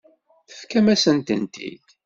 [0.47, 1.87] Tefkam-asent-t-id.